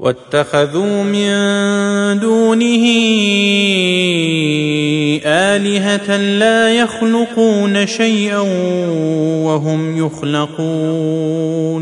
[0.00, 1.30] واتخذوا من
[2.20, 2.84] دونه
[5.24, 8.38] آلهة لا يخلقون شيئا
[9.44, 11.80] وهم يخلقون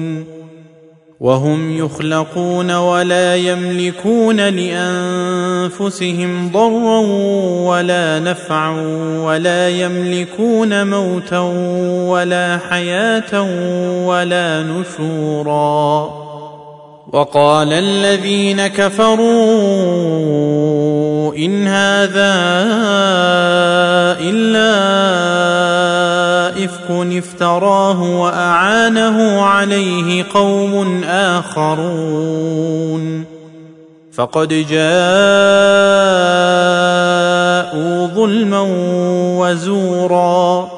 [1.21, 6.11] وهم يخلقون ولا يملكون لأنفسهم
[6.53, 7.01] ضرا
[7.69, 8.71] ولا نفعا
[9.25, 11.39] ولا يملكون موتا
[12.09, 13.43] ولا حياة
[14.07, 16.28] ولا نشورا
[17.13, 19.29] وقال الذين كفروا
[21.37, 22.35] إن هذا
[24.21, 24.69] إلا
[26.65, 33.25] إفك افتراه وأعانه عليه قوم آخرون.
[34.13, 34.79] فقد جاءوا
[38.07, 38.67] ظلما
[39.39, 40.78] وزورا.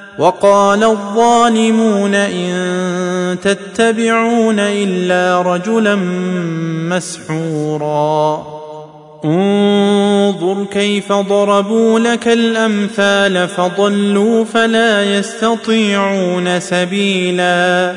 [0.21, 5.95] وقال الظالمون إن تتبعون إلا رجلا
[6.89, 8.43] مسحورا.
[9.25, 17.95] انظر كيف ضربوا لك الأمثال فضلوا فلا يستطيعون سبيلا.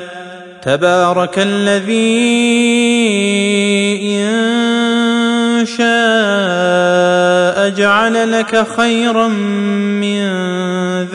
[0.63, 2.35] تبارك الذي
[4.17, 10.25] إن شاء جعل لك خيرا من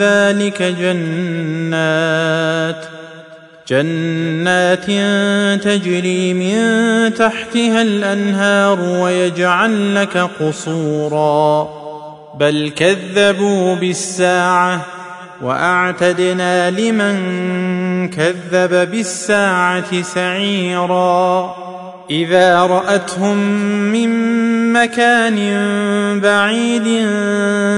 [0.00, 1.90] ذلك جنات
[3.68, 4.86] جنات
[5.64, 11.68] تجري من تحتها الأنهار ويجعل لك قصورا.
[12.38, 14.86] بل كذبوا بالساعة
[15.42, 21.69] وأعتدنا لمن كذب بالساعة سعيرا.
[22.10, 23.36] إذا رأتهم
[23.92, 24.10] من
[24.72, 25.38] مكان
[26.20, 27.06] بعيد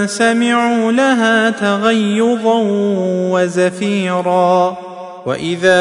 [0.06, 2.60] سمعوا لها تغيظا
[3.31, 4.76] وزفيرا.
[5.26, 5.72] وإذا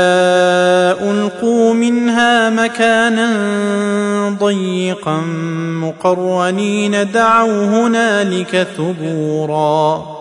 [1.11, 3.29] ألقوا منها مكانا
[4.39, 5.21] ضيقا
[5.81, 10.20] مقرنين دعوا هنالك ثبورا.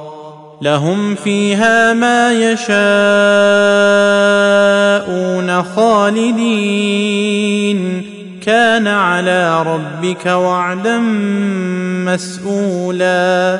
[0.61, 2.71] لهم فيها ما يشاءون
[5.63, 7.21] خالدين.
[8.45, 10.99] كان على ربك وعدا
[12.05, 13.59] مسئولا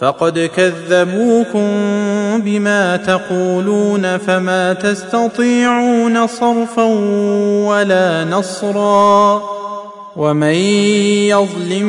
[0.00, 1.68] فقد كذبوكم
[2.44, 6.84] بما تقولون فما تستطيعون صرفا
[7.68, 9.42] ولا نصرا
[10.16, 10.54] ومن
[11.28, 11.86] يظلم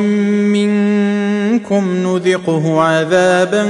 [0.52, 3.66] منكم نذقه عذابا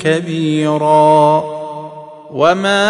[0.00, 1.44] كبيرا
[2.34, 2.84] وما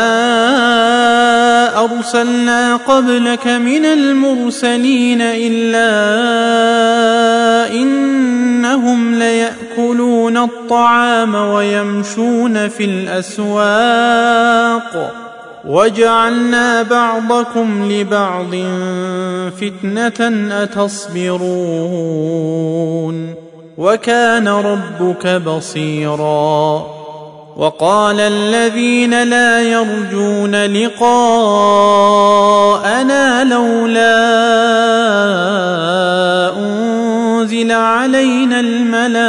[1.85, 5.91] أرسلنا قبلك من المرسلين إلا
[7.73, 9.15] إنهم
[10.31, 14.15] لياكلون الطعام ويمشون في الأسواق.
[15.65, 18.55] وجعلنا بعضكم لبعض
[19.61, 21.45] فتنة أتصبرون.
[23.79, 26.87] وكان ربك بصيرا.
[27.57, 31.35] وقال الذين لا يرجون لقاءنا
[33.45, 34.25] لولا
[37.45, 39.21] أنزل علينا الملائكة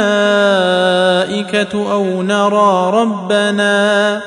[1.92, 4.20] أو نرى ربنا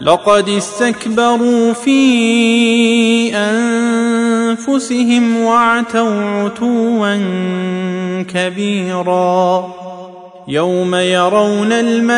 [0.00, 7.16] لقد استكبروا في أنفسهم وعتوا عتوا
[8.22, 9.74] كبيرا
[10.48, 12.12] يوم يرون الملائكة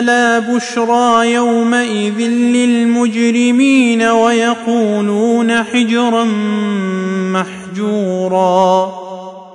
[0.00, 6.24] لا بشرى يومئذ للمجرمين ويقولون حجرا
[7.32, 7.61] محجورا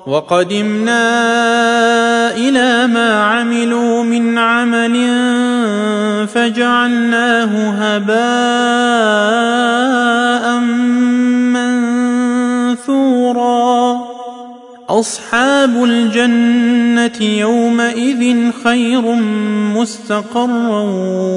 [0.07, 1.01] وقدمنا
[2.35, 4.95] إلى ما عملوا من عمل
[6.27, 8.17] فجعلناه هباء
[12.79, 14.01] منثورا.
[14.89, 19.01] أصحاب الجنة يومئذ خير
[19.75, 20.81] مستقرا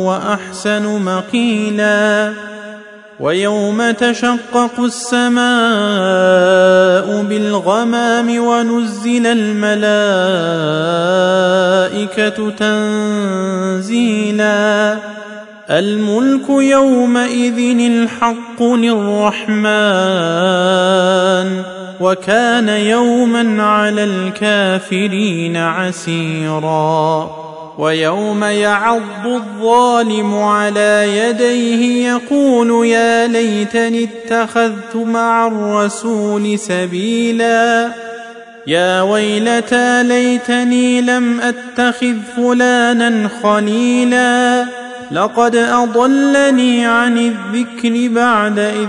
[0.06, 2.32] وأحسن مقيلا.
[3.20, 5.42] ويوم تشقق السماء
[7.22, 9.80] بالغمام ونزل الملائكة
[13.78, 14.96] تنزيلا.
[15.70, 19.60] الملك يومئذ الحق للرحمن
[22.00, 27.30] وكان يوما على الكافرين عسيرا.
[27.80, 37.88] ويوم يعض الظالم على يديه يقول يا ليتني اتخذت مع الرسول سبيلا.
[38.66, 44.66] يا ويلتى ليتني لم أتخذ فلانا خليلا.
[45.12, 48.88] لقد أضلني عن الذكر بعد إذ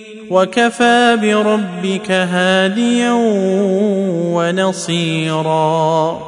[0.31, 3.11] وكفى بربك هاديا
[4.35, 6.19] ونصيرا.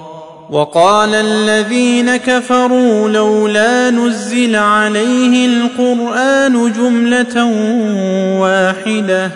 [0.49, 7.45] وقال الذين كفروا لولا نزل عليه القرآن جملة
[8.41, 9.31] واحدة.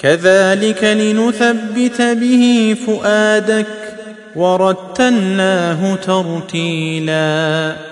[0.00, 3.66] كذلك لنثبت به فؤادك
[4.36, 7.91] ورتلناه ترتيلا.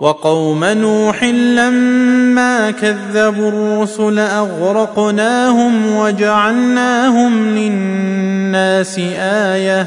[0.00, 9.86] وقوم نوح لما كذبوا الرسل أغرقناهم وجعلناهم للناس آية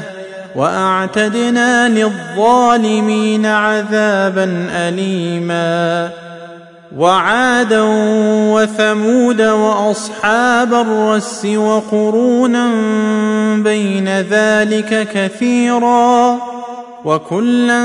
[0.56, 6.10] وأعتدنا للظالمين عذابا اليما
[6.96, 7.82] وعادا
[8.52, 12.68] وثمود وأصحاب الرس وقرونا
[13.56, 16.38] بين ذلك كثيرا
[17.04, 17.84] وكلا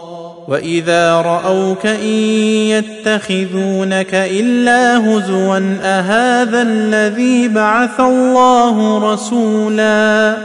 [0.47, 2.05] واذا راوك ان
[2.73, 10.37] يتخذونك الا هزوا اهذا الذي بعث الله رسولا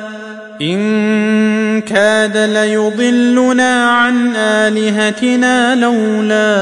[0.62, 6.56] ان كاد ليضلنا عن الهتنا لولا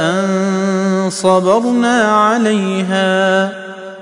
[0.00, 3.63] ان صبرنا عليها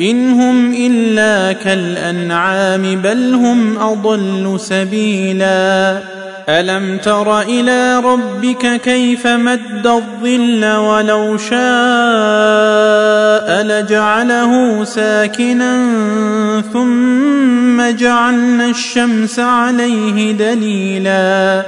[0.00, 5.98] إن هم إلا كالأنعام بل هم أضل سبيلا.
[6.48, 11.54] ألم تر إلى ربك كيف مد الظل ولو شاء
[13.62, 15.76] لجعله ساكنا
[16.72, 21.62] ثم جعلنا الشمس عليه دليلا.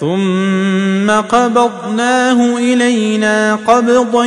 [0.00, 4.24] ثم قبضناه إلينا قبضا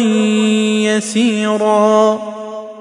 [0.87, 2.38] يسيرا.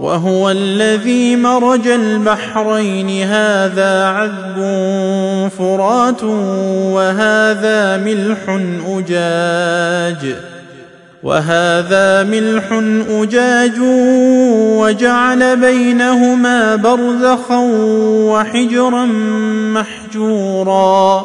[0.00, 3.22] وهو الذي مرج البحرين.
[3.22, 4.56] هذا عذب
[5.58, 6.24] فرات
[6.94, 8.38] وهذا ملح
[8.86, 10.34] أجاج
[11.22, 12.72] وهذا ملح
[13.10, 13.78] أجاج
[14.78, 17.58] وجعل بينهما برزخا
[18.30, 19.06] وحجرا
[19.74, 21.24] محجورا.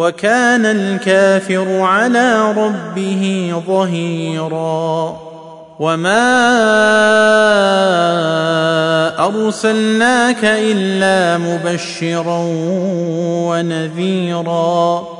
[0.00, 5.16] وكان الكافر على ربه ظهيرا.
[5.80, 6.20] وما
[9.26, 12.38] أرسلناك إلا مبشرا
[13.48, 15.19] ونذيرا.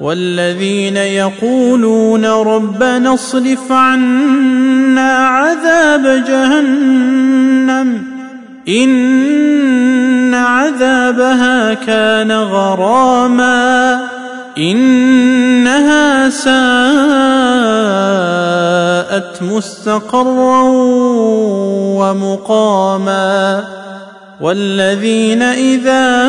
[0.00, 8.02] والذين يقولون ربنا اصرف عنا عذاب جهنم
[8.68, 14.00] إن عذابها كان غراما
[14.58, 16.48] إنها ساءت
[19.42, 20.62] مستقرا
[21.98, 23.64] ومقاما
[24.40, 26.28] والذين إذا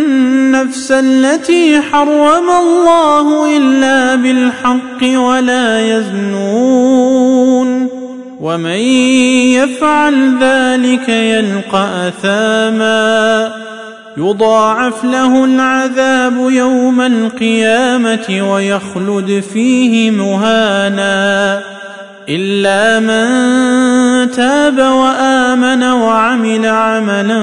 [0.91, 7.87] التي حرم الله إلا بالحق ولا يزنون
[8.41, 8.79] ومن
[9.55, 13.51] يفعل ذلك يلقى أثاما
[14.17, 21.61] يضاعف له العذاب يوم القيامة ويخلد فيه مهانا
[22.29, 27.41] إلا من تاب وآمن وعمل عملا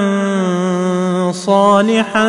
[1.33, 2.29] صالحا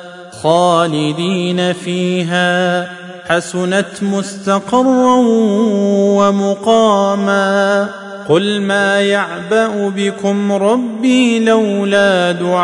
[0.43, 2.87] خالدين فيها
[3.27, 5.15] حسنت مستقرا
[6.17, 7.89] ومقاما
[8.29, 12.61] قل ما يعبأ بكم ربي لولا دعاؤكم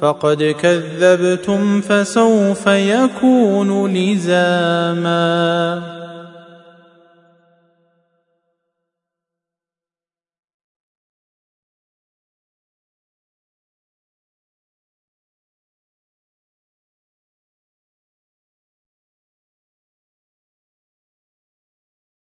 [0.00, 5.95] فقد كذبتم فسوف يكون لزاما